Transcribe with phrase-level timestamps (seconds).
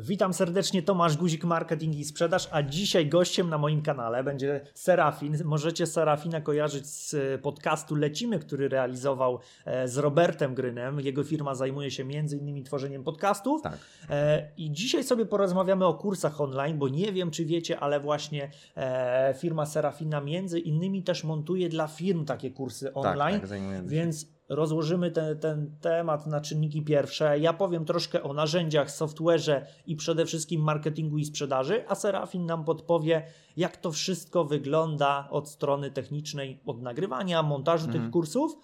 [0.00, 5.36] Witam serdecznie, Tomasz Guzik, Marketing i Sprzedaż, a dzisiaj gościem na moim kanale będzie Serafin.
[5.44, 11.00] Możecie Serafina kojarzyć z podcastu Lecimy, który realizował e, z Robertem Grynem.
[11.00, 13.62] Jego firma zajmuje się między innymi tworzeniem podcastów.
[13.62, 13.78] Tak.
[14.10, 18.50] E, I dzisiaj sobie porozmawiamy o kursach online, bo nie wiem, czy wiecie, ale właśnie
[18.76, 23.40] e, firma Serafina między innymi też montuje dla firm takie kursy online.
[23.40, 23.86] Tak, tak.
[23.86, 27.38] Więc rozłożymy ten, ten temat na czynniki pierwsze.
[27.38, 32.64] Ja powiem troszkę o narzędziach, software'ze i przede wszystkim marketingu i sprzedaży, a Serafin nam
[32.64, 33.22] podpowie,
[33.56, 38.02] jak to wszystko wygląda od strony technicznej, od nagrywania, montażu Mhm.
[38.04, 38.58] tych kursów.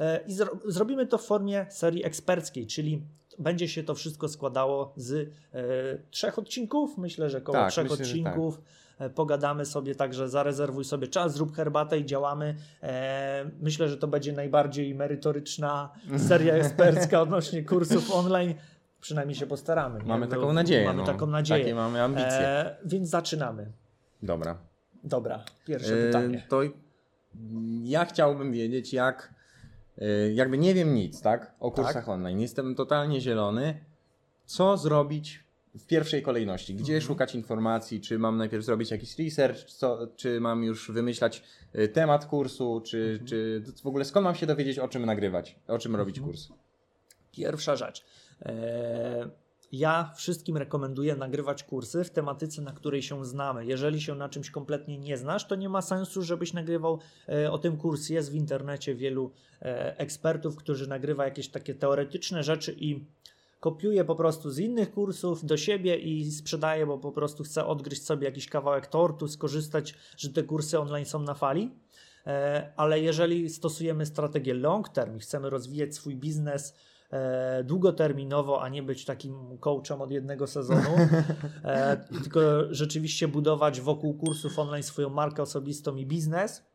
[0.00, 3.02] E, I zro zrobimy to w formie serii eksperckiej, czyli
[3.40, 5.62] będzie się to wszystko składało z e,
[6.10, 6.98] trzech odcinków.
[6.98, 8.60] Myślę, że około Tak, trzech myślę, że odcinków.
[8.98, 12.56] E, Pogadamy sobie, także zarezerwuj sobie czas, zrób herbatę i działamy.
[12.82, 15.90] E, myślę, że to będzie najbardziej merytoryczna
[16.28, 18.54] seria ekspercka odnośnie kursów online.
[19.00, 20.00] Przynajmniej się postaramy.
[20.00, 20.06] nie?
[20.06, 20.86] Mamy taką nadzieję.
[20.86, 21.06] Mamy no.
[21.06, 21.64] taką nadzieję.
[21.64, 22.76] Takie mamy ambicje.
[22.84, 23.72] Więc zaczynamy.
[24.22, 24.58] Dobra.
[25.04, 26.46] Dobra, pierwsze pytanie.
[26.48, 26.60] To
[27.84, 29.39] ja chciałbym wiedzieć, jak.
[29.98, 31.54] E, Jakby nie wiem nic, tak?
[31.60, 32.08] O kursach Tak.
[32.08, 32.40] online.
[32.40, 33.84] Jestem totalnie zielony.
[34.46, 35.44] Co zrobić
[35.78, 36.74] w pierwszej kolejności?
[36.74, 37.06] Gdzie Mhm.
[37.08, 38.00] szukać informacji?
[38.00, 39.64] Czy mam najpierw zrobić jakiś research?
[39.64, 42.80] Co, czy mam już wymyślać e, temat kursu?
[42.84, 43.26] Czy, Mhm.
[43.26, 45.56] czy w ogóle skąd mam się dowiedzieć, o czym nagrywać?
[45.68, 46.32] O czym robić Mhm.
[46.32, 46.48] kurs?
[47.32, 48.04] Pierwsza rzecz.
[48.42, 49.30] E,
[49.72, 53.66] Ja wszystkim rekomenduję nagrywać kursy w tematyce, na której się znamy.
[53.66, 57.58] Jeżeli się na czymś kompletnie nie znasz, to nie ma sensu, żebyś nagrywał e, o
[57.58, 58.08] tym kurs.
[58.08, 59.30] Jest w internecie wielu
[59.62, 63.04] e, ekspertów, którzy nagrywa jakieś takie teoretyczne rzeczy i
[63.60, 68.04] kopiuje po prostu z innych kursów do siebie i sprzedaje, bo po prostu chce odgryźć
[68.04, 71.70] sobie jakiś kawałek tortu, skorzystać, że te kursy online są na fali.
[72.26, 76.74] E, Ale jeżeli stosujemy strategię long term i chcemy rozwijać swój biznes
[77.10, 80.96] e, długoterminowo, a nie być takim coachem od jednego sezonu,
[81.64, 86.70] e, tylko rzeczywiście budować wokół kursów online swoją markę osobistą i biznes,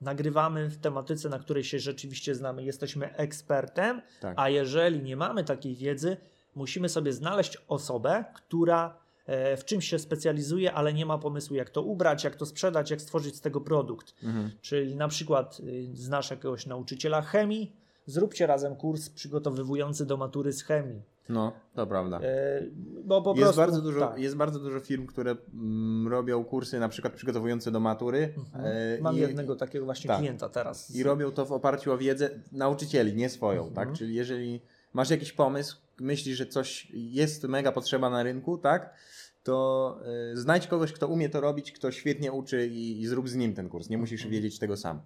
[0.00, 4.34] nagrywamy w tematyce, na której się rzeczywiście znamy, jesteśmy ekspertem, Tak.
[4.36, 6.16] a jeżeli nie mamy takiej wiedzy,
[6.54, 11.70] musimy sobie znaleźć osobę, która e, w czymś się specjalizuje, ale nie ma pomysłu, jak
[11.70, 14.14] to ubrać, jak to sprzedać, jak stworzyć z tego produkt.
[14.22, 14.50] Mhm.
[14.60, 17.76] Czyli na przykład y, znasz jakiegoś nauczyciela chemii,
[18.08, 21.02] zróbcie razem kurs przygotowywujący do matury z chemii.
[21.28, 22.20] No, to prawda.
[22.22, 22.62] E,
[23.04, 24.18] Bo po jest, prostu, bardzo dużo, tak.
[24.18, 29.16] jest bardzo dużo firm, które mm, robią kursy na przykład przygotowujące do matury e, Mam
[29.16, 30.18] i, jednego takiego właśnie tak.
[30.18, 30.90] klienta teraz.
[30.94, 33.74] i robią to w oparciu o wiedzę nauczycieli, nie swoją, Mhm.
[33.86, 33.98] tak?
[33.98, 34.60] Czyli jeżeli
[34.92, 38.94] masz jakiś pomysł, myślisz, że coś jest mega potrzeba na rynku, tak?
[39.42, 39.98] To
[40.32, 43.54] e, znajdź kogoś, kto umie to robić, kto świetnie uczy i, i zrób z nim
[43.54, 43.88] ten kurs.
[43.88, 44.32] Nie musisz Mhm.
[44.32, 45.00] wiedzieć tego sam.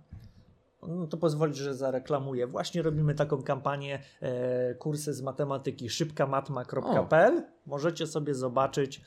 [0.89, 2.47] No to pozwolić, że zareklamuję.
[2.47, 7.43] Właśnie robimy taką kampanię e, kursy z matematyki szybkamatma.pl.
[7.67, 9.01] Możecie sobie zobaczyć,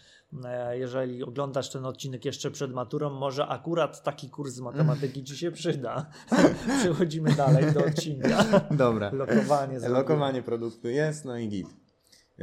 [0.46, 5.38] e, jeżeli oglądasz ten odcinek jeszcze przed maturą, może akurat taki kurs z matematyki Ci
[5.38, 6.06] się przyda.
[6.80, 8.44] Przechodzimy dalej do odcinka.
[8.72, 9.12] Dobra.
[9.14, 9.80] Lokowanie.
[9.90, 11.68] Lokowanie produktu jest, no i git.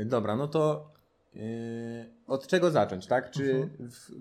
[0.07, 0.93] Dobra, no to
[1.35, 1.43] yy,
[2.27, 3.31] od czego zacząć, tak?
[3.31, 4.13] Czy w,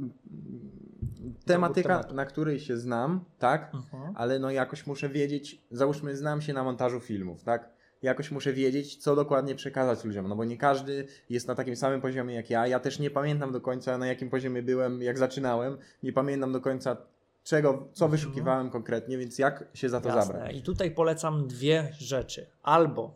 [1.45, 3.71] tematyka, na której się znam, tak?
[3.73, 4.13] Mhm.
[4.15, 7.69] Ale no jakoś muszę wiedzieć, załóżmy, znam się na montażu filmów, tak?
[8.01, 12.01] Jakoś muszę wiedzieć, co dokładnie przekazać ludziom, no bo nie każdy jest na takim samym
[12.01, 12.67] poziomie jak ja.
[12.67, 15.77] Ja też nie pamiętam do końca, na jakim poziomie byłem, jak zaczynałem.
[16.03, 16.97] Nie pamiętam do końca,
[17.43, 20.33] czego, co wyszukiwałem konkretnie, więc jak się za to Jasne.
[20.33, 20.55] zabrać?
[20.55, 22.47] I tutaj polecam dwie rzeczy.
[22.63, 23.15] Albo,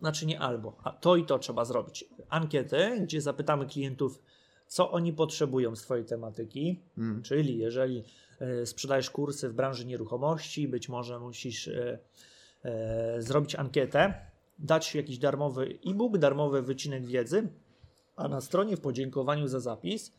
[0.00, 2.04] znaczy nie albo, a to i to trzeba zrobić.
[2.28, 4.22] Ankiety, gdzie zapytamy klientów,
[4.66, 6.80] co oni potrzebują z Twojej tematyki.
[6.98, 7.22] Mm.
[7.22, 8.04] Czyli jeżeli
[8.40, 11.98] e, sprzedajesz kursy w branży nieruchomości, być może musisz e,
[12.64, 14.14] e, zrobić ankietę,
[14.58, 17.48] dać jakiś darmowy e-book, darmowy wycinek wiedzy,
[18.16, 20.12] a na stronie w podziękowaniu za zapis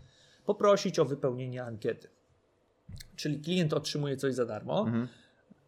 [0.45, 2.07] poprosić o wypełnienie ankiety.
[3.15, 5.07] Czyli klient otrzymuje coś za darmo, Mhm.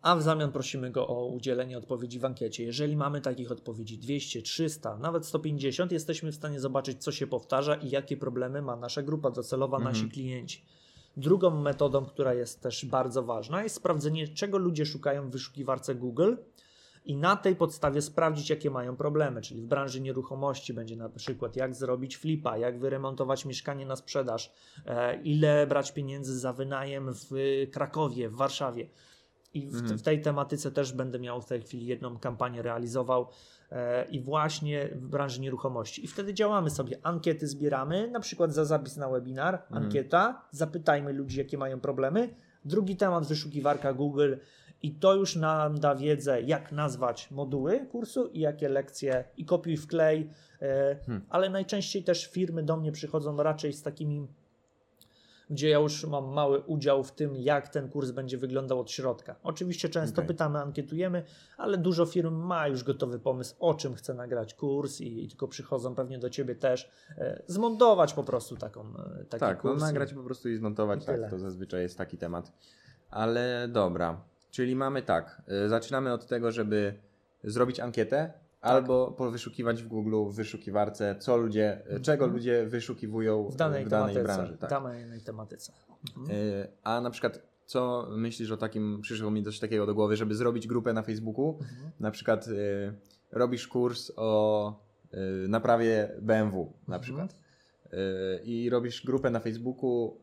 [0.02, 2.64] A w zamian prosimy go o udzielenie odpowiedzi w ankiecie.
[2.64, 7.76] Jeżeli mamy takich odpowiedzi 200, 300, nawet 150, jesteśmy w stanie zobaczyć, co się powtarza
[7.76, 9.96] i jakie problemy ma nasza grupa docelowa, Mhm.
[9.96, 10.66] nasi klienci.
[11.18, 16.36] Drugą metodą, która jest też bardzo ważna, jest sprawdzenie, czego ludzie szukają w wyszukiwarce Google
[17.06, 19.42] i na tej podstawie sprawdzić, jakie mają problemy.
[19.42, 24.52] Czyli w branży nieruchomości będzie na przykład, jak zrobić flipa, jak wyremontować mieszkanie na sprzedaż,
[24.86, 27.30] e, ile brać pieniędzy za wynajem w
[27.72, 28.88] Krakowie, w Warszawie.
[29.58, 29.98] I w, Mhm.
[29.98, 33.28] w tej tematyce też będę miał w tej chwili jedną kampanię realizował
[33.72, 36.06] e, i właśnie w branży nieruchomości.
[36.06, 39.84] I wtedy działamy sobie, ankiety zbieramy, na przykład za zapis na webinar, Mhm.
[39.84, 42.30] ankieta, zapytajmy ludzi, jakie mają problemy.
[42.66, 44.36] Drugi temat, wyszukiwarka Google
[44.82, 49.78] I to już nam da wiedzę, jak nazwać moduły kursu i jakie lekcje i kopiuj
[49.78, 50.30] wklej.
[50.62, 51.26] E, Hmm.
[51.30, 54.28] Ale najczęściej też firmy do mnie przychodzą raczej z takimi,
[55.50, 59.36] gdzie ja już mam mały udział w tym, jak ten kurs będzie wyglądał od środka.
[59.44, 60.28] Oczywiście często Okej.
[60.28, 61.24] pytamy, ankietujemy,
[61.58, 65.48] ale dużo firm ma już gotowy pomysł, o czym chce nagrać kurs i, i tylko
[65.48, 69.82] przychodzą pewnie do ciebie też e, zmontować po prostu taką, e, taki Tak, no, kurs.
[69.82, 71.30] nagrać po prostu i zmontować, I tak, tyle.
[71.30, 72.52] to zazwyczaj jest taki temat.
[73.10, 74.22] Ale dobra,
[74.52, 76.94] czyli mamy tak, y, zaczynamy od tego, żeby
[77.44, 78.34] zrobić ankietę.
[78.70, 82.34] Albo powyszukiwać w Google, w wyszukiwarce, co ludzie, y, czego Mhm.
[82.34, 84.36] ludzie wyszukiwują w danej, w danej tematyce.
[84.38, 84.58] branży.
[84.58, 84.70] Tak.
[84.70, 85.74] danej tematyce.
[86.18, 86.38] Mhm.
[86.38, 90.36] Y, A na przykład, co myślisz o takim, przyszło mi coś takiego do głowy, żeby
[90.36, 91.92] zrobić grupę na Facebooku, Mhm.
[92.00, 92.94] na przykład y,
[93.32, 94.74] robisz kurs o
[95.14, 97.02] y, naprawie BMW na Mhm.
[97.02, 97.32] przykład
[97.86, 97.98] y,
[98.44, 100.18] i robisz grupę na Facebooku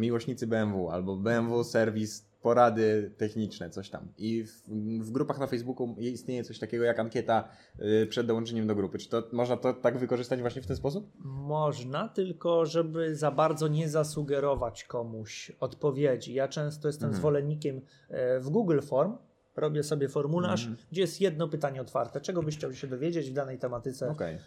[0.00, 4.08] miłośnicy BMW albo BMW serwis porady techniczne, coś tam.
[4.18, 4.62] I w,
[5.06, 7.48] w grupach na Facebooku istnieje coś takiego jak ankieta
[8.02, 8.98] y, przed dołączeniem do grupy.
[8.98, 11.10] Czy to można to tak wykorzystać właśnie w ten sposób?
[11.24, 16.34] Można, tylko żeby za bardzo nie zasugerować komuś odpowiedzi.
[16.34, 17.20] Ja często jestem Mhm.
[17.20, 19.16] zwolennikiem e, w Google Form.
[19.56, 20.86] Robię sobie formularz, Mhm.
[20.92, 22.20] gdzie jest jedno pytanie otwarte.
[22.20, 24.10] Czego byś chciał się dowiedzieć w danej tematyce?
[24.10, 24.38] Okej.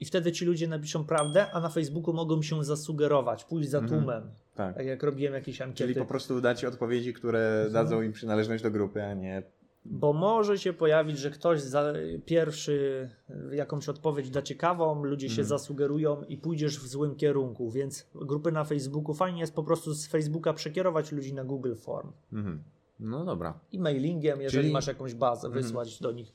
[0.00, 4.00] I wtedy ci ludzie napiszą prawdę, a na Facebooku mogą się zasugerować, pójść za Mhm.
[4.00, 4.30] tłumem.
[4.54, 4.76] Tak.
[4.76, 5.92] Tak jak robiłem jakieś ankiety.
[5.92, 7.72] Czyli po prostu dać odpowiedzi, które Mhm.
[7.72, 9.42] dadzą im przynależność do grupy, a nie
[9.84, 11.92] Bo może się pojawić, że ktoś za
[12.24, 13.08] pierwszy
[13.52, 15.48] jakąś odpowiedź da ciekawą, ludzie się Mhm.
[15.48, 20.06] zasugerują i pójdziesz w złym kierunku, więc grupy na Facebooku fajnie jest po prostu z
[20.06, 22.12] Facebooka przekierować ludzi na Google Form.
[22.32, 22.62] Mhm.
[23.00, 23.58] No dobra.
[23.72, 26.32] I mailingiem, jeżeli Czyli- masz jakąś bazę, wysłać do nich.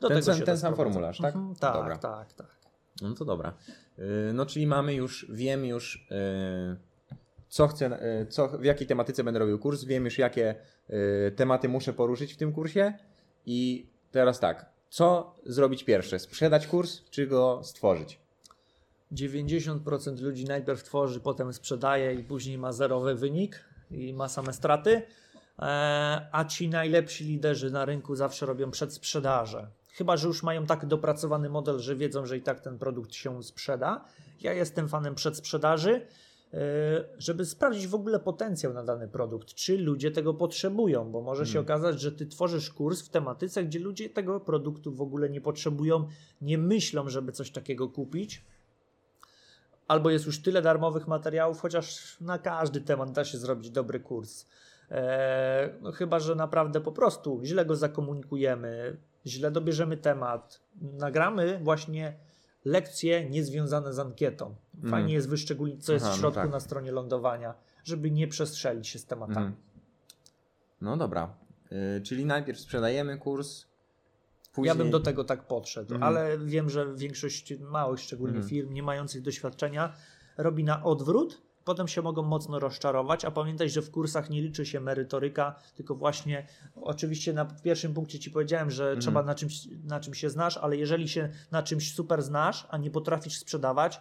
[0.00, 1.34] Do Ten tego sam- ten sam formularz, tak?
[1.34, 1.98] Mhm, tak, Dobra.
[1.98, 2.46] tak, tak.
[3.02, 3.54] No to dobra.
[3.98, 4.04] Yy,
[4.34, 6.76] No czyli mamy już, wiem już, yy,
[7.48, 10.54] co chcę, yy, co, w jakiej tematyce będę robił kurs, wiem już, jakie
[11.36, 12.92] tematy muszę poruszyć w tym kursie
[13.46, 16.18] i teraz tak, co zrobić pierwsze?
[16.18, 18.20] Sprzedać kurs, czy go stworzyć?
[19.12, 25.02] 90% ludzi najpierw tworzy, potem sprzedaje i później ma zerowy wynik i ma same straty.
[25.58, 25.62] E,
[26.32, 29.68] A ci najlepsi liderzy na rynku zawsze robią przedsprzedaże.
[29.98, 33.42] Chyba, że już mają tak dopracowany model, że wiedzą, że i tak ten produkt się
[33.42, 34.04] sprzeda.
[34.40, 36.06] Ja jestem fanem przedsprzedaży,
[36.54, 36.58] e,
[37.18, 41.58] żeby sprawdzić w ogóle potencjał na dany produkt, czy ludzie tego potrzebują, bo może się
[41.58, 41.64] Mhm.
[41.64, 46.08] okazać, że ty tworzysz kurs w tematyce, gdzie ludzie tego produktu w ogóle nie potrzebują,
[46.40, 48.44] nie myślą, żeby coś takiego kupić
[49.88, 54.46] albo jest już tyle darmowych materiałów, chociaż na każdy temat da się zrobić dobry kurs.
[54.90, 62.14] Eee, no chyba, że naprawdę po prostu źle go zakomunikujemy, źle dobierzemy temat, nagramy właśnie
[62.64, 64.54] lekcje niezwiązane z ankietą.
[64.74, 65.08] Fajnie Mhm.
[65.08, 66.50] jest wyszczególnić, co jest Aha, w no środku tak.
[66.50, 67.54] na stronie lądowania,
[67.84, 69.46] żeby nie przestrzelić się z tematami.
[69.46, 69.54] Mhm.
[70.80, 71.34] No dobra,
[71.70, 73.64] Yy, czyli najpierw sprzedajemy kurs,
[74.52, 74.68] później...
[74.68, 76.02] Ja bym do tego tak podszedł, Mhm.
[76.16, 78.48] ale wiem, że większość małych, szczególnie Mhm.
[78.50, 79.92] firm nie mających doświadczenia,
[80.36, 84.66] robi na odwrót, potem się mogą mocno rozczarować, a pamiętaj, że w kursach nie liczy
[84.66, 86.46] się merytoryka, tylko właśnie,
[86.82, 89.00] oczywiście na pierwszym punkcie Ci powiedziałem, że Mhm.
[89.00, 92.78] trzeba na czymś, na czym się znasz, ale jeżeli się na czymś super znasz, a
[92.78, 94.00] nie potrafisz sprzedawać,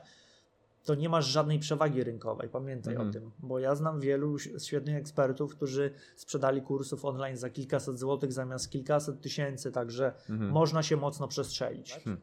[0.86, 2.50] to nie masz żadnej przewagi rynkowej.
[2.50, 3.10] Pamiętaj Mhm.
[3.10, 8.34] o tym, bo ja znam wielu świetnych ekspertów, którzy sprzedali kursów online za kilkaset złotych
[8.34, 10.52] zamiast kilkaset tysięcy, także Mhm.
[10.52, 11.94] można się mocno przestrzelić.
[11.94, 12.22] Hmm.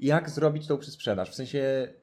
[0.00, 1.30] Jak zrobić tą sprzedaż?
[1.30, 1.58] W sensie,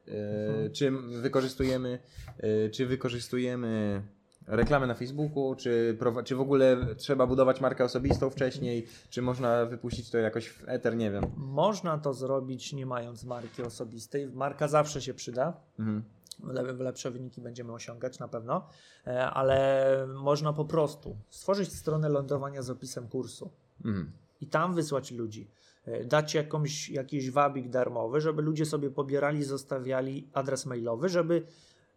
[0.08, 0.72] e, Mhm.
[0.74, 2.00] czy wykorzystujemy,
[2.38, 4.02] e, czy wykorzystujemy
[4.48, 10.10] reklamę na Facebooku, czy, czy w ogóle trzeba budować markę osobistą wcześniej, czy można wypuścić
[10.10, 11.24] to jakoś w eter, nie wiem.
[11.38, 14.28] Można to zrobić nie mając marki osobistej.
[14.28, 15.54] Marka zawsze się przyda.
[15.80, 16.04] Mhm.
[16.44, 18.68] Le- lepsze wyniki będziemy osiągać na pewno,
[19.08, 23.50] E, ale można po prostu stworzyć stronę lądowania z opisem kursu
[23.86, 24.12] Mhm.
[24.42, 25.48] i tam wysłać ludzi.
[25.86, 31.44] E, Dać jakąś, jakiś wabik darmowy, żeby ludzie sobie pobierali, zostawiali adres mailowy, żeby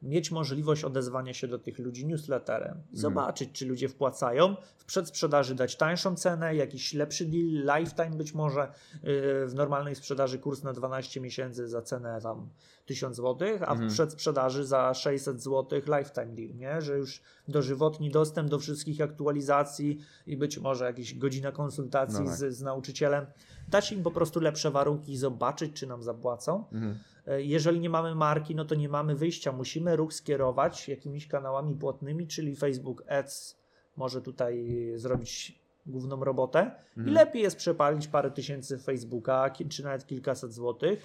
[0.02, 4.56] mieć możliwość odezwania się do tych ludzi newsletterem i zobaczyć, czy ludzie wpłacają.
[4.76, 8.72] W przedsprzedaży dać tańszą cenę, jakiś lepszy deal, lifetime być może.
[9.02, 12.48] Yy, W normalnej sprzedaży kurs na 12 miesięcy za cenę tam
[12.86, 13.90] 1000 zł, a Mhm.
[13.90, 16.82] w przedsprzedaży za 600 zł lifetime deal, nie?
[16.82, 22.36] że już dożywotni dostęp do wszystkich aktualizacji i być może jakieś godzina konsultacji No tak.
[22.38, 23.26] z, z nauczycielem.
[23.68, 26.64] Dać im po prostu lepsze warunki i zobaczyć, czy nam zapłacą.
[26.72, 26.98] Mhm.
[27.28, 29.52] E, Jeżeli nie mamy marki, no to nie mamy wyjścia.
[29.52, 33.56] Musimy ruch skierować jakimiś kanałami płatnymi, czyli Facebook Ads
[33.96, 36.70] może tutaj zrobić główną robotę.
[36.96, 37.14] I Mhm.
[37.14, 41.02] lepiej jest przepalić parę tysięcy Facebooka, czy nawet kilkaset złotych,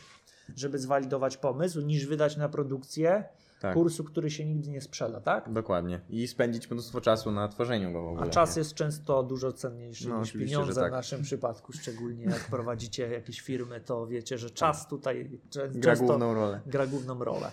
[0.55, 3.23] żeby zwalidować pomysł, niż wydać na produkcję
[3.63, 3.73] Tak.
[3.73, 5.51] kursu, który się nigdy nie sprzeda, tak?
[5.53, 5.99] Dokładnie.
[6.09, 8.23] I spędzić mnóstwo czasu na tworzeniu go w ogóle.
[8.25, 8.59] A czas nie?
[8.59, 10.91] jest często dużo cenniejszy No, niż pieniądze tak.
[10.91, 15.95] w naszym przypadku, szczególnie jak prowadzicie jakieś firmy, to wiecie, że czas tutaj czę- Gra
[15.95, 16.61] główną rolę.
[16.65, 17.51] gra główną rolę.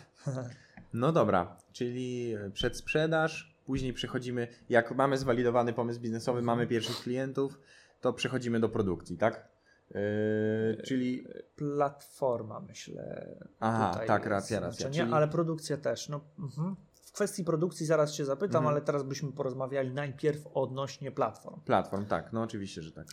[0.93, 7.61] No dobra, czyli przedsprzedaż, później przechodzimy, jak mamy zwalidowany pomysł biznesowy, mamy pierwszych klientów,
[8.01, 9.49] to przechodzimy do produkcji, tak?
[9.95, 11.25] Yy, czyli
[11.57, 13.35] Platforma, myślę.
[13.61, 16.09] Aha, tak, racja, racja, czyli- Ale produkcja też.
[16.09, 16.77] No, mhm.
[16.95, 18.67] W kwestii produkcji zaraz się zapytam, Mhm.
[18.75, 21.61] ale teraz byśmy porozmawiali najpierw odnośnie platform.
[21.61, 23.07] platform, tak, no oczywiście, że tak.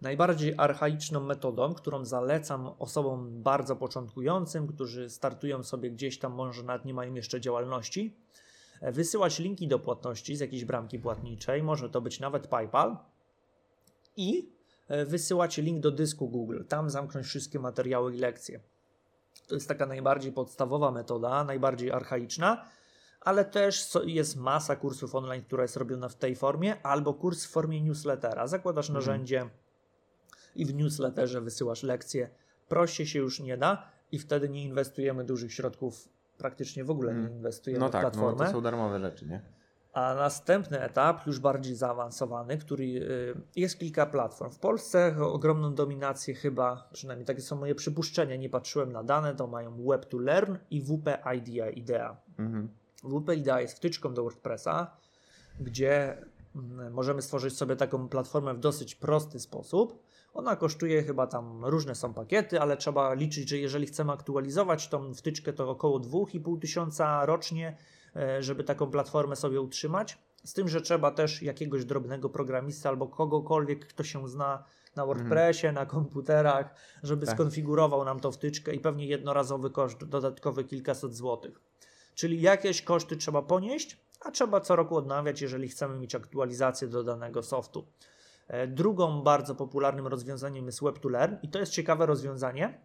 [0.00, 6.84] Najbardziej archaiczną metodą, którą zalecam osobom bardzo początkującym, którzy startują sobie gdzieś tam, może nawet
[6.84, 8.16] nie mają jeszcze działalności,
[8.80, 12.96] e, wysyłać linki do płatności z jakiejś bramki płatniczej, może to być nawet PayPal
[14.16, 14.52] i
[14.88, 18.60] e, wysyłać link do dysku Google, tam zamknąć wszystkie materiały i lekcje.
[19.46, 22.64] To jest taka najbardziej podstawowa metoda, najbardziej archaiczna,
[23.20, 27.50] ale też jest masa kursów online, która jest robiona w tej formie, albo kurs w
[27.50, 28.46] formie newslettera.
[28.46, 28.94] Zakładasz Mhm.
[28.94, 29.48] narzędzie
[30.56, 32.30] i w newsletterze wysyłasz lekcje.
[32.68, 37.18] Prościej się już nie da i wtedy nie inwestujemy dużych środków, praktycznie w ogóle nie
[37.18, 37.36] Mhm.
[37.36, 38.46] inwestujemy No w tak, no platformę.
[38.46, 39.42] to są darmowe rzeczy, nie?
[39.98, 44.50] A następny etap, już bardziej zaawansowany, który y, jest kilka platform.
[44.50, 49.46] W Polsce ogromną dominację chyba, przynajmniej takie są moje przypuszczenia, nie patrzyłem na dane, to
[49.46, 51.70] mają Web to Learn i WP Idea.
[51.70, 52.16] Idea.
[52.38, 52.68] Mhm.
[53.04, 54.96] WP Idea jest wtyczką do WordPressa,
[55.60, 56.22] gdzie
[56.56, 60.02] mm, możemy stworzyć sobie taką platformę w dosyć prosty sposób.
[60.34, 65.14] Ona kosztuje chyba tam, różne są pakiety, ale trzeba liczyć, że jeżeli chcemy aktualizować tą
[65.14, 67.76] wtyczkę, to około 2,5 tysiąca rocznie,
[68.40, 70.18] żeby taką platformę sobie utrzymać.
[70.44, 74.64] Z tym, że trzeba też jakiegoś drobnego programista albo kogokolwiek, kto się zna
[74.96, 77.34] na WordPressie, na komputerach, żeby Tak.
[77.34, 81.60] skonfigurował nam tą wtyczkę i pewnie jednorazowy koszt dodatkowy kilkaset złotych.
[82.14, 87.04] Czyli jakieś koszty trzeba ponieść, a trzeba co roku odnawiać, jeżeli chcemy mieć aktualizację do
[87.04, 87.86] danego softu.
[88.48, 92.80] E, Drugą bardzo popularnym rozwiązaniem jest Web to Learn i to jest ciekawe rozwiązanie,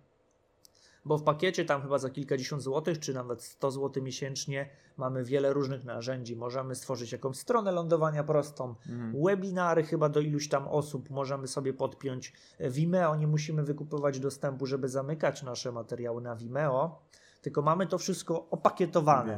[1.05, 5.53] bo w pakiecie tam chyba za kilkadziesiąt złotych, czy nawet 100 zł miesięcznie mamy wiele
[5.53, 6.35] różnych narzędzi.
[6.35, 9.13] Możemy stworzyć jakąś stronę lądowania prostą, Mhm.
[9.25, 13.15] webinary chyba do iluś tam osób możemy sobie podpiąć Vimeo.
[13.15, 16.99] Nie musimy wykupywać dostępu, żeby zamykać nasze materiały na Vimeo,
[17.41, 19.33] tylko mamy to wszystko opakietowane.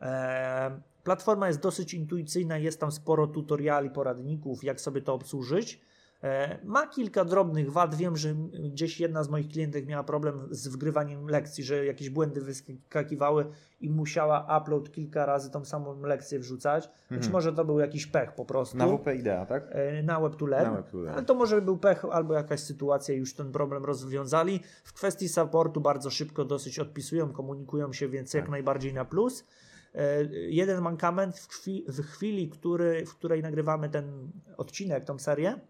[0.00, 5.80] E, Platforma jest dosyć intuicyjna, jest tam sporo tutoriali, poradników, jak sobie to obsłużyć.
[6.24, 7.94] E, Ma kilka drobnych wad.
[7.94, 12.40] Wiem, że gdzieś jedna z moich klientek miała problem z wgrywaniem lekcji, że jakieś błędy
[12.40, 13.46] wyskakiwały
[13.80, 16.88] i musiała upload kilka razy tą samą lekcję wrzucać.
[17.10, 17.32] Być Mhm.
[17.32, 18.76] może to był jakiś pech po prostu.
[18.76, 19.64] Na WP Idea, tak?
[19.70, 20.40] E, na web.
[20.50, 20.92] Na Web.
[21.12, 24.60] Ale to może był pech albo jakaś sytuacja już ten problem rozwiązali.
[24.84, 28.50] W kwestii supportu bardzo szybko dosyć odpisują, komunikują się, więc jak Tak.
[28.50, 29.44] najbardziej na plus.
[29.94, 35.60] E, Jeden mankament w, chwi- w chwili, który, w której nagrywamy ten odcinek, tą serię,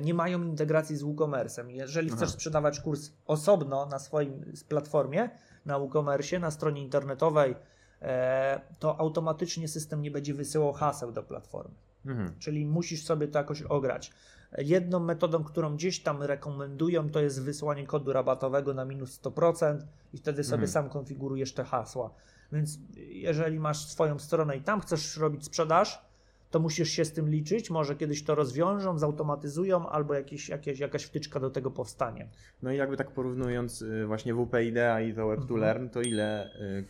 [0.00, 1.68] nie mają integracji z WooCommerce'em.
[1.68, 2.16] Jeżeli Aha.
[2.16, 5.30] chcesz sprzedawać kurs osobno na swoim platformie,
[5.66, 7.54] na WooCommerce, na stronie internetowej,
[8.02, 11.74] e, to automatycznie system nie będzie wysyłał haseł do platformy
[12.06, 12.34] Mhm.
[12.38, 14.12] czyli musisz sobie to jakoś ograć.
[14.58, 19.78] Jedną metodą, którą gdzieś tam rekomendują, to jest wysłanie kodu rabatowego na minus 100%
[20.12, 20.72] i wtedy sobie Mhm.
[20.72, 22.10] sam konfigurujesz te hasła.
[22.52, 26.07] Więc jeżeli masz swoją stronę i tam chcesz robić sprzedaż,
[26.50, 27.70] to musisz się z tym liczyć.
[27.70, 32.28] Może kiedyś to rozwiążą, zautomatyzują, albo jakieś, jakieś, jakaś wtyczka do tego powstanie.
[32.62, 35.60] No i jakby tak porównując y, właśnie WP Idea i to Web to Mhm.
[35.60, 36.84] Learn, to ile, y,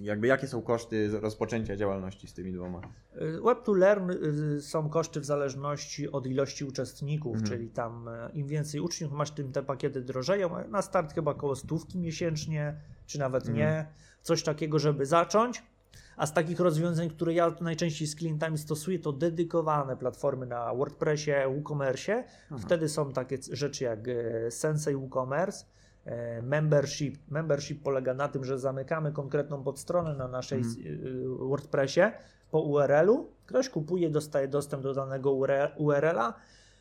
[0.00, 2.80] jakby jakie są koszty rozpoczęcia działalności z tymi dwoma?
[3.22, 4.10] Y, Web to Learn
[4.60, 7.50] są koszty w zależności od ilości uczestników, Mhm.
[7.50, 10.68] czyli tam im więcej uczniów masz, tym te pakiety drożeją.
[10.68, 13.58] Na start chyba około stówki miesięcznie, czy nawet Mhm.
[13.58, 13.86] nie.
[14.22, 15.62] Coś takiego, żeby zacząć.
[16.16, 21.30] A z takich rozwiązań, które ja najczęściej z klientami stosuję, to dedykowane platformy na WordPressie,
[21.48, 22.24] WooCommerce.
[22.50, 22.58] Aha.
[22.58, 25.64] Wtedy są takie rzeczy jak e, Sensei WooCommerce,
[26.04, 27.18] e, Membership.
[27.28, 30.76] Membership polega na tym, że zamykamy konkretną podstronę na naszej Mhm.
[30.86, 32.00] y, WordPressie
[32.50, 33.26] po URL-u.
[33.46, 35.32] Ktoś kupuje, dostaje dostęp do danego
[35.76, 36.34] URL-a.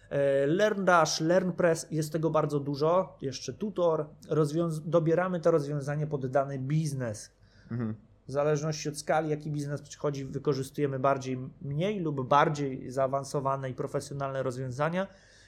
[0.10, 3.18] E, LearnDash, LearnPress, jest tego bardzo dużo.
[3.22, 4.06] Jeszcze tutor.
[4.30, 7.32] Rozwiąz- dobieramy to rozwiązanie pod dany biznes.
[7.72, 7.96] Mhm.
[8.28, 14.44] W zależności od skali, jaki biznes przychodzi, wykorzystujemy bardziej, mniej lub bardziej zaawansowane i profesjonalne
[14.44, 15.08] rozwiązania.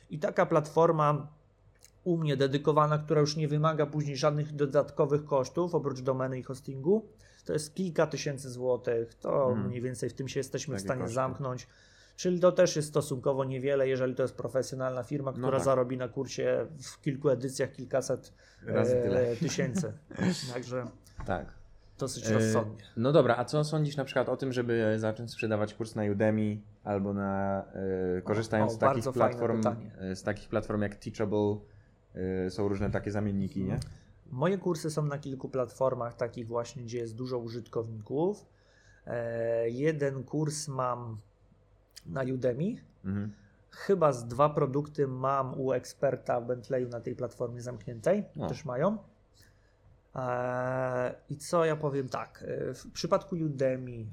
[0.10, 1.28] I taka platforma
[2.04, 7.06] u mnie dedykowana, która już nie wymaga później żadnych dodatkowych kosztów oprócz domeny i hostingu,
[7.46, 9.14] to jest kilka tysięcy złotych.
[9.16, 9.68] To Mhm.
[9.68, 11.14] mniej więcej w tym się jesteśmy w Takie stanie koszty.
[11.16, 11.68] zamknąć.
[12.16, 15.66] Czyli to też jest stosunkowo niewiele, jeżeli to jest profesjonalna firma, która tak.
[15.66, 18.34] zarobi na kursie w kilku edycjach kilkaset
[18.68, 19.94] e, tysięcy.
[20.54, 20.86] Także
[21.26, 21.59] Tak.
[22.00, 22.84] Dosyć E, rozsądnie.
[22.98, 26.58] No dobra, a co sądzisz na przykład o tym, żeby zacząć sprzedawać kurs na Udemy
[26.84, 27.64] albo na
[28.18, 29.62] e, korzystając O, z takich platform,
[30.00, 31.58] e, z takich platform jak Teachable,
[32.50, 33.80] są różne takie zamienniki, nie?
[34.32, 38.46] Moje kursy są na kilku platformach, takich właśnie, gdzie jest dużo użytkowników.
[39.66, 41.18] Jeden kurs mam
[42.06, 42.76] na Udemy.
[43.06, 43.32] Mhm.
[43.72, 48.26] Chyba z dwa produkty mam u eksperta w Bentleyu na tej platformie zamkniętej.
[48.40, 48.48] O.
[48.48, 48.98] Też mają.
[50.16, 52.44] E, I co ja powiem tak.
[52.48, 54.06] e, W przypadku Udemy,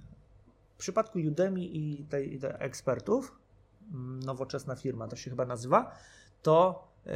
[0.74, 3.38] w przypadku Udemy i tej, tej ekspertów,
[3.92, 5.94] mm, nowoczesna firma to się chyba nazywa,
[6.42, 7.10] to, e,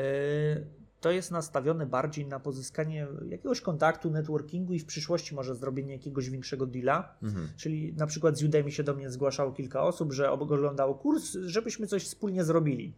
[1.01, 6.31] to jest nastawione bardziej na pozyskanie jakiegoś kontaktu, networkingu i w przyszłości może zrobienie jakiegoś
[6.31, 7.15] większego deala.
[7.23, 7.49] Mhm.
[7.57, 11.87] Czyli na przykład z Udemy się do mnie zgłaszało kilka osób, że oglądało kurs, żebyśmy
[11.87, 12.93] coś wspólnie zrobili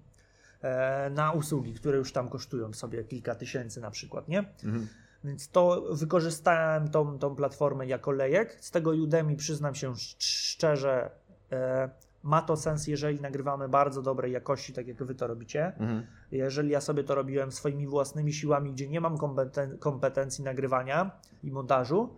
[0.63, 4.39] e, na usługi, które już tam kosztują sobie kilka tysięcy na przykład, nie?
[4.39, 4.89] Mhm.
[5.25, 8.57] Więc to wykorzystałem tą, tą platformę jako lejek.
[8.61, 11.11] Z tego Udemy przyznam się szcz- szczerze,
[11.53, 11.91] e,
[12.23, 15.67] ma to sens, jeżeli nagrywamy bardzo dobrej jakości, tak jak wy to robicie.
[15.67, 16.07] Mhm.
[16.31, 21.11] Jeżeli ja sobie to robiłem swoimi własnymi siłami, gdzie nie mam kompeten- kompetencji nagrywania
[21.43, 22.09] i montażu,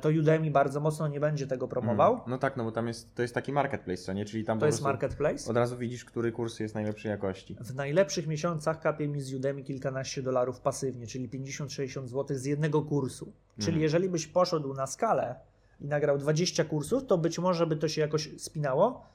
[0.00, 2.12] to Udemy bardzo mocno nie będzie tego promował.
[2.12, 2.30] Mhm.
[2.30, 4.24] No tak, no bo tam jest, to jest taki marketplace, co nie?
[4.24, 5.50] Czyli tam To jest marketplace.
[5.50, 7.56] od razu widzisz, który kurs jest najlepszej jakości.
[7.60, 12.82] W najlepszych miesiącach kapie mi z Udemy kilkanaście dolarów pasywnie, czyli 50-60 zł z jednego
[12.82, 13.32] kursu.
[13.58, 13.82] Czyli Mhm.
[13.82, 15.34] jeżeli byś poszedł na skalę
[15.80, 19.06] i nagrał 20 kursów, to być może by to się jakoś spinało.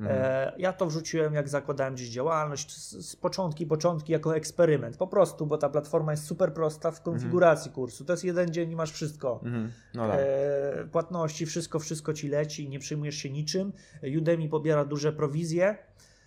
[0.00, 0.16] Mhm.
[0.22, 4.96] E, ja to wrzuciłem, jak zakładałem gdzieś działalność, z, z początki, początki jako eksperyment.
[4.96, 8.04] Po prostu, bo ta platforma jest super prosta w konfiguracji kursu.
[8.04, 9.40] To jest jeden dzień i masz wszystko.
[9.44, 9.72] Mhm.
[9.94, 10.20] No tak.
[10.20, 13.72] e, płatności, wszystko, wszystko ci leci i nie przejmujesz się niczym.
[14.18, 15.76] Udemy pobiera duże prowizje,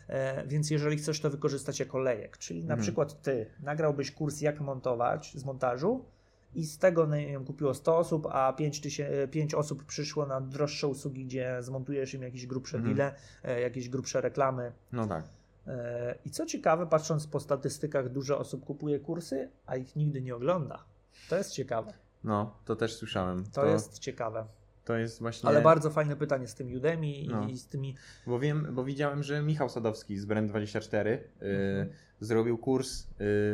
[0.07, 2.81] e, więc jeżeli chcesz to wykorzystać jako lejek, czyli na Mhm.
[2.81, 6.05] przykład ty nagrałbyś kurs jak montować z montażu
[6.55, 10.41] i z tego nie wiem, kupiło 100 osób, a 5, tysię- 5 osób przyszło na
[10.41, 12.95] droższe usługi, gdzie zmontujesz im jakieś grubsze Mhm.
[12.95, 14.71] deale, e, jakieś grubsze reklamy.
[14.91, 15.23] No tak.
[15.67, 20.35] E, I co ciekawe, patrząc po statystykach, dużo osób kupuje kursy, a ich nigdy nie
[20.35, 20.83] ogląda.
[21.29, 21.93] To jest ciekawe.
[22.23, 23.43] No, to też słyszałem.
[23.53, 24.45] To, jest ciekawe.
[24.85, 25.49] to jest właśnie...
[25.49, 27.47] Ale bardzo fajne pytanie z tym Udemy No.
[27.47, 27.95] i z tymi.
[28.27, 31.89] Bo wiem, bo widziałem, że Michał Sadowski z Brand24 y, Mhm.
[32.19, 33.07] zrobił kurs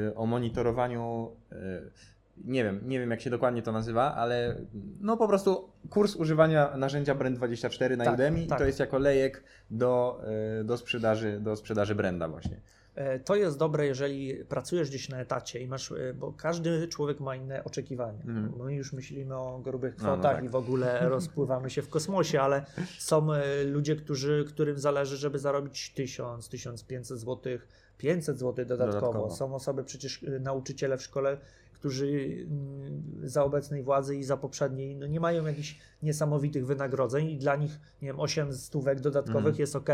[0.10, 1.31] y, o monitorowaniu.
[1.51, 1.55] Y,
[2.45, 4.56] nie wiem, nie wiem jak się dokładnie to nazywa, ale
[5.02, 8.60] no po prostu kurs używania narzędzia Brand24 na Tak, Udemy i tak.
[8.60, 10.21] to jest jako lejek do,
[10.62, 12.62] y, do sprzedaży, do sprzedaży branda właśnie.
[12.95, 17.19] e, To jest dobre, jeżeli pracujesz gdzieś na etacie i masz, e, bo każdy człowiek
[17.19, 18.19] ma inne oczekiwania.
[18.28, 18.54] Mhm.
[18.65, 20.45] My już myślimy o grubych No, no kwotach tak.
[20.45, 22.65] i w ogóle rozpływamy się w kosmosie, ale
[22.97, 27.58] są e, ludzie, którzy, którym zależy, żeby zarobić 1000, 1500 zł,
[27.97, 29.02] 500 zł dodatkowo.
[29.02, 29.36] Dodatkowo.
[29.36, 31.38] Są osoby, przecież e, nauczyciele w szkole,
[31.79, 32.07] którzy
[32.49, 37.55] mm, za obecnej władzy i za poprzedniej no nie mają jakichś niesamowitych wynagrodzeń i dla
[37.55, 39.59] nich, nie wiem, 8 stówek dodatkowych Mhm.
[39.59, 39.89] jest ok.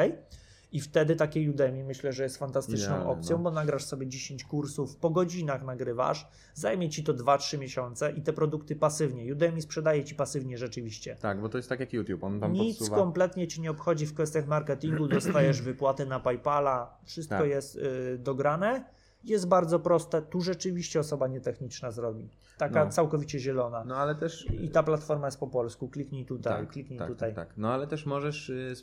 [0.71, 3.43] I wtedy takie Udemy myślę, że jest fantastyczną opcją, no.
[3.43, 8.33] bo nagrasz sobie 10 kursów, po godzinach nagrywasz, zajmie ci to 2-3 miesiące i te
[8.33, 9.31] produkty pasywnie.
[9.33, 11.15] Udemy sprzedaje ci pasywnie rzeczywiście.
[11.15, 12.97] Tak, bo to jest tak jak YouTube, on tam Nic podsuwa.
[12.97, 17.47] kompletnie ci nie obchodzi w kwestiach marketingu, dostajesz wypłaty na PayPala, wszystko Tak.
[17.49, 18.83] jest y, dograne.
[19.23, 22.29] Jest bardzo proste, tu rzeczywiście osoba nietechniczna zrobi.
[22.57, 22.91] Taka No.
[22.91, 23.83] całkowicie zielona.
[23.83, 27.35] No ale też I ta platforma jest po polsku, kliknij tutaj, tak, kliknij tak, tutaj.
[27.35, 27.57] Tak, tak.
[27.57, 28.73] No ale też możesz, y,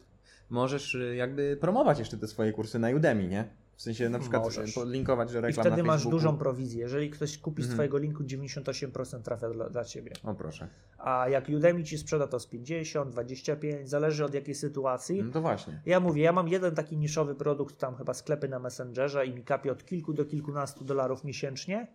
[0.50, 3.48] możesz y, jakby promować jeszcze te swoje kursy na Udemy, nie?
[3.80, 4.70] W sensie na przykład Możesz.
[4.70, 6.80] y, podlinkować do I reklam wtedy na masz dużą prowizję.
[6.80, 7.76] Jeżeli ktoś kupi z Mhm.
[7.76, 10.12] Twojego linku, 98% trafia dla, dla Ciebie.
[10.24, 10.68] O proszę.
[10.98, 15.22] A jak Udemy Ci sprzeda, to z 50, 25, zależy od jakiej sytuacji.
[15.22, 15.82] No to właśnie.
[15.86, 19.44] Ja mówię, ja mam jeden taki niszowy produkt, tam chyba sklepy na Messengerze i mi
[19.44, 21.86] kapie od kilku do kilkunastu dolarów miesięcznie.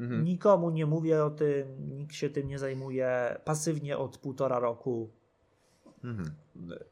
[0.00, 0.24] Mhm.
[0.24, 5.10] Nikomu nie mówię o tym, nikt się tym nie zajmuje pasywnie od półtora roku.
[6.04, 6.30] Mhm.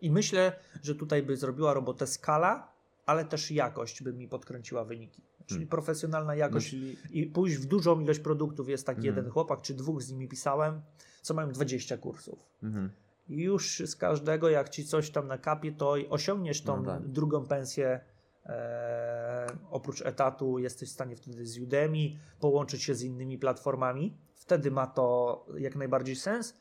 [0.01, 2.78] I myślę, że tutaj by zrobiła robotę skala,
[3.09, 5.23] ale też jakość by mi podkręciła wyniki.
[5.47, 5.69] Czyli Hmm.
[5.69, 6.77] profesjonalna jakość
[7.11, 8.69] i pójść w dużą ilość produktów.
[8.69, 9.17] Jest taki Mhm.
[9.17, 10.83] jeden chłopak, czy dwóch z nimi pisałem,
[11.23, 12.47] co mają 20 kursów.
[12.63, 12.91] Mhm.
[13.29, 17.09] I już z każdego, jak ci coś tam nakapie, to osiągniesz tą No tak.
[17.09, 18.01] drugą pensję.
[18.47, 21.99] E, oprócz etatu jesteś w stanie wtedy z Udemy
[22.41, 24.17] połączyć się z innymi platformami.
[24.35, 26.55] Wtedy ma to jak najbardziej sens.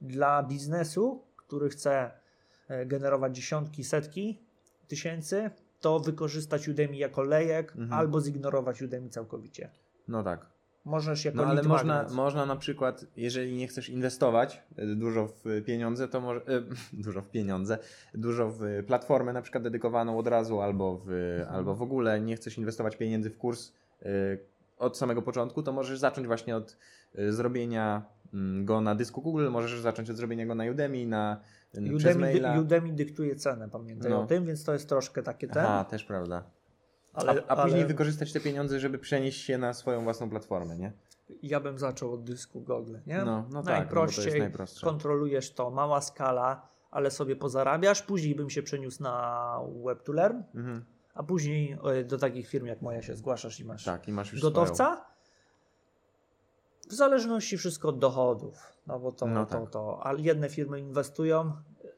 [0.00, 2.10] Dla biznesu, który chce
[2.68, 4.42] e, generować dziesiątki, setki
[4.88, 5.50] tysięcy,
[5.80, 7.92] to wykorzystać Udemy jako lejek Mhm.
[7.92, 9.70] albo zignorować Udemy całkowicie.
[10.08, 10.46] No tak.
[10.84, 12.14] Możesz jako No ale można, magnet.
[12.14, 16.40] można na przykład, jeżeli nie chcesz inwestować y, dużo w pieniądze, to może.
[16.40, 16.62] Y,
[17.04, 17.78] dużo w pieniądze,
[18.14, 21.08] dużo w platformę na przykład dedykowaną od razu, albo w,
[21.40, 21.56] Mhm.
[21.56, 24.06] albo w ogóle nie chcesz inwestować pieniędzy w kurs y,
[24.78, 26.76] od samego początku, to możesz zacząć właśnie od
[27.28, 28.02] zrobienia
[28.34, 31.40] mm, go na dysku Google, możesz zacząć od zrobienia go na Udemy, na
[31.94, 32.60] Udemy, dy.
[32.60, 34.22] Udemy dyktuje cenę, pamiętaj No.
[34.22, 35.64] o tym, więc to jest troszkę takie ten.
[35.64, 36.44] Aha, też prawda.
[37.12, 40.76] ale, a, a później ale wykorzystać te pieniądze, żeby przenieść się na swoją własną platformę,
[40.76, 40.92] nie?
[41.42, 43.18] ja bym zaczął od dysku Google, nie?
[43.18, 44.52] No, no tak, no Najprościej
[44.82, 48.02] kontrolujesz to, mała skala, ale sobie pozarabiasz.
[48.02, 50.84] Później bym się przeniósł na Web to Learn, Mhm.
[51.14, 54.32] a później e, do takich firm jak moja się zgłaszasz i masz Tak, i masz
[54.32, 55.04] już gotowca.
[56.90, 59.70] W zależności wszystko od dochodów, no bo to, No to, tak.
[59.70, 61.52] to, ale jedne firmy inwestują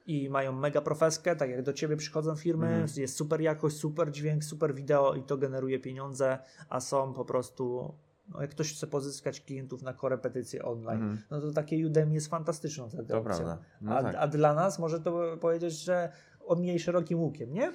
[0.07, 2.89] i mają mega profeskę, tak jak do ciebie przychodzą firmy, Mhm.
[2.97, 7.95] jest super jakość, super dźwięk, super wideo i to generuje pieniądze, a są po prostu,
[8.29, 11.23] no jak ktoś chce pozyskać klientów na korepetycje online, Mhm.
[11.31, 13.57] no to takie Udemy jest fantastyczną wtedy To opcją.
[13.81, 14.15] No a, tak.
[14.19, 16.13] a dla nas może to powiedzieć, że
[16.47, 17.73] omijaj szerokim łukiem, nie?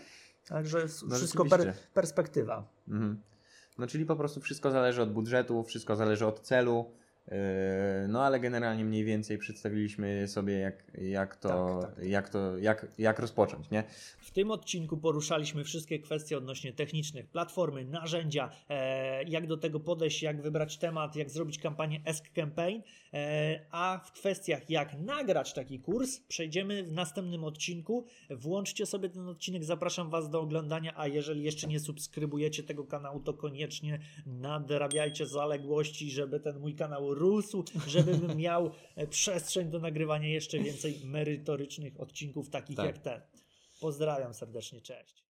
[0.47, 2.67] Także No wszystko per, perspektywa.
[2.87, 3.21] Mhm.
[3.77, 6.85] No czyli po prostu wszystko zależy od budżetu, wszystko zależy od celu.
[7.27, 12.05] Yy, No ale generalnie mniej więcej przedstawiliśmy sobie jak, jak to, Tak, tak.
[12.05, 13.83] Jak, to jak, jak rozpocząć, nie?
[14.19, 20.23] W tym odcinku poruszaliśmy wszystkie kwestie odnośnie technicznych, platformy, narzędzia, e, jak do tego podejść,
[20.23, 22.81] jak wybrać temat, jak zrobić kampanię Ask Campaign,
[23.13, 28.05] e, a w kwestiach jak nagrać taki kurs przejdziemy w następnym odcinku.
[28.29, 33.19] Włączcie sobie ten odcinek, zapraszam Was do oglądania, a jeżeli jeszcze nie subskrybujecie tego kanału,
[33.19, 40.27] to koniecznie nadrabiajcie zaległości, żeby ten mój kanał rósł, żebym miał e, przestrzeń do nagrywania
[40.27, 42.85] jeszcze więcej merytorycznych odcinków takich Tak.
[42.85, 43.21] jak ten.
[43.79, 45.26] Pozdrawiam serdecznie, cześć.